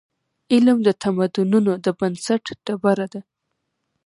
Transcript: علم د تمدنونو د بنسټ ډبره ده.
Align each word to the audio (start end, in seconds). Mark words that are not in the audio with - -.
علم 0.53 0.77
د 0.87 0.89
تمدنونو 1.03 1.71
د 1.85 1.87
بنسټ 1.99 2.43
ډبره 2.65 3.07
ده. 3.13 3.21